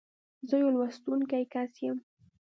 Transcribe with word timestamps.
زه 0.47 0.55
يو 0.61 0.69
لوستونکی 0.73 1.43
کس 1.53 1.71
یم. 1.85 1.97